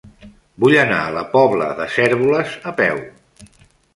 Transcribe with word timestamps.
Vull 0.63 0.77
anar 0.83 1.01
a 1.01 1.11
la 1.17 1.23
Pobla 1.33 1.67
de 1.81 1.87
Cérvoles 1.97 2.57
a 2.71 2.75
peu. 2.83 3.05